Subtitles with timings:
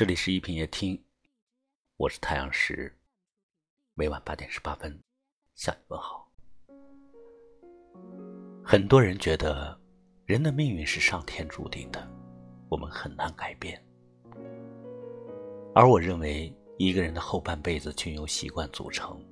[0.00, 0.98] 这里是一品夜听，
[1.98, 2.98] 我是太阳石，
[3.92, 4.98] 每晚八点十八分
[5.54, 6.26] 向你问好。
[8.64, 9.78] 很多人觉得
[10.24, 12.10] 人的命运是上天注定的，
[12.70, 13.78] 我们很难改变。
[15.74, 19.22] 而我认为，一个人的后半辈子均由习惯组成，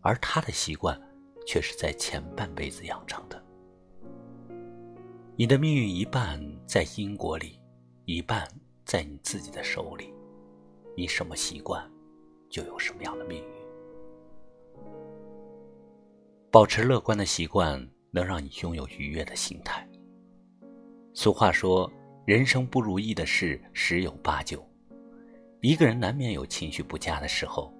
[0.00, 0.98] 而他的习惯
[1.46, 3.44] 却是在前半辈子养成的。
[5.36, 7.60] 你的命运一半在因果里，
[8.06, 8.48] 一半
[8.84, 10.12] 在你自己的手里。
[10.96, 11.90] 你什么习惯，
[12.48, 13.54] 就有什么样的命运。
[16.50, 19.84] 保持乐观的习惯，能让你拥有愉悦的心态。
[21.12, 21.90] 俗话说
[22.24, 24.64] ：“人生不如意的事十有八九。”
[25.62, 27.74] 一个人难免有情绪不佳的时候，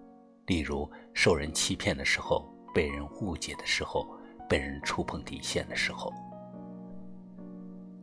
[0.47, 4.09] 例如受人欺骗的时候，被人误解的时候，
[4.49, 6.13] 被人触碰底线的时候。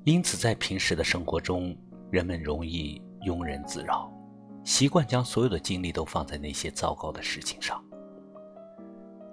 [0.06, 1.76] 因此，在平时的生活中，
[2.12, 4.12] 人们容易庸人自扰，
[4.66, 7.82] 习惯将所有的精力都放在那些糟糕的事情上。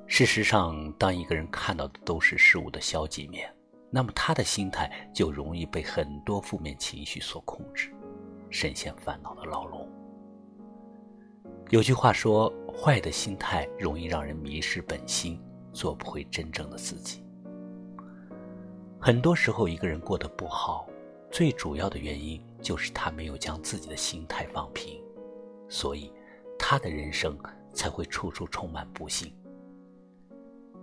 [0.06, 3.52] 事实上，当一个人看到的都是事物的消极面，
[3.90, 7.92] 那么他的心态就容易被很多负面情绪所控制，
[8.48, 9.86] 深陷烦恼的牢笼。
[11.70, 15.38] 有句话说：“坏的心态容易让人迷失本心，
[15.72, 17.22] 做不回真正的自己。”
[18.98, 20.87] 很多时候，一个人过得不好，
[21.30, 25.00] 最主要的原因就是他没有将自己的心态放平，
[25.68, 26.12] 所以
[26.58, 27.38] 他的人生
[27.72, 29.32] 才会处处充满不幸。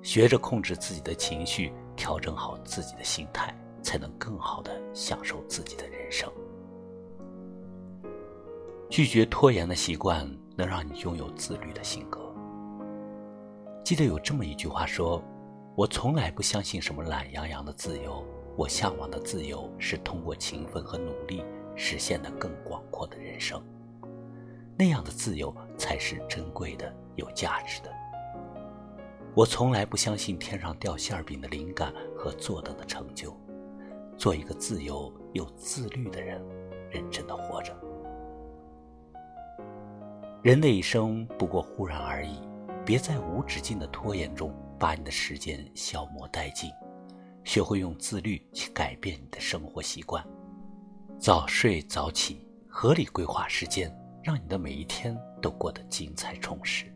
[0.02, 6.32] 学着控制自己的情绪，调整好自己的心态，才能更好的享受自己的人生。
[8.90, 12.22] 拒绝拖延的习惯，能让你拥有自律的性格。
[13.84, 15.24] 记得有这么一句话说。
[15.78, 18.26] 我从来不相信什么懒洋洋的自由，
[18.58, 21.44] 我向往的自由是通过勤奋和努力
[21.76, 23.62] 实现的更广阔的人生。
[24.78, 27.90] 那样的自由才是珍贵的、有价值的。
[29.34, 33.36] 我从来不相信天上掉馅饼的灵感和坐等的成就。
[34.18, 36.42] 做一个自由又自律的人，
[36.90, 37.76] 认真的活着。
[40.42, 42.40] 人的一生不过忽然而已，
[42.86, 44.54] 别在无止境的拖延中。
[44.78, 46.70] 把你的时间消磨殆尽，
[47.46, 50.26] 学会用自律去改变你的生活习惯，
[51.20, 56.92] 早睡早起，合理规划时间，让你的每一天都过得精彩充实。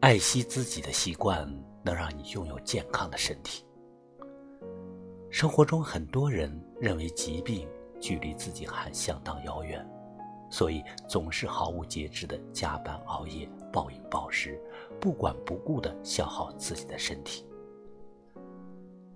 [0.00, 1.50] 爱惜自己的习惯，
[1.82, 3.64] 能让你拥有健康的身体。
[5.30, 7.66] 生活中很多人认为疾病
[7.98, 9.84] 距离自己还相当遥远。
[10.50, 14.60] 所以总是毫无节制的加班熬夜、暴饮暴食，
[15.00, 17.46] 不管不顾的消耗自己的身体。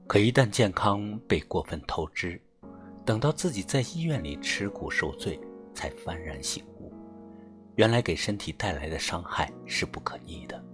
[0.09, 2.41] 可一旦健康被过分透支，
[3.05, 5.39] 等到自己在医院里吃苦受罪，
[5.75, 6.93] 才幡然醒悟，
[7.75, 10.65] 原来给身体带来的伤害是不可逆的，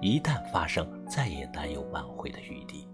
[0.00, 2.88] 一旦发生，再也难有挽回的余地。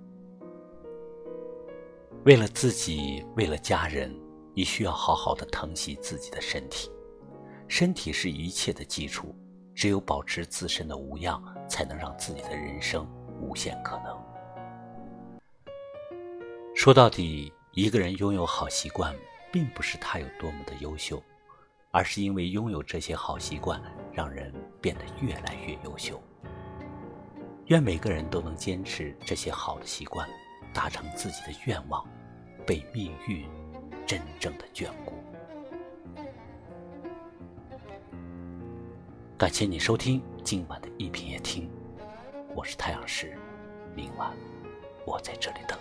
[2.24, 4.10] 为了自己，为了家人，
[4.54, 6.90] 你需要好好的疼惜自己的身体。
[7.68, 9.34] 身体是一切的基础，
[9.74, 13.06] 只有保持自身的无恙，才能让自己的人生
[13.38, 14.33] 无限可能。
[16.84, 19.16] 说到底，一个人拥有好习惯，
[19.50, 21.18] 并不是他有多么的优秀，
[21.90, 23.80] 而是因为拥有这些好习惯，
[24.12, 24.52] 让人
[24.82, 26.22] 变得越来越优秀。
[27.68, 30.28] 愿每个人都能坚持这些好的习惯，
[30.74, 32.06] 达成自己的愿望，
[32.66, 33.48] 被命运
[34.06, 35.14] 真正的眷顾。
[39.38, 41.66] 感谢你收听今晚的一品夜听，
[42.54, 43.38] 我是太阳石，
[43.94, 44.36] 明晚
[45.06, 45.78] 我在这里等。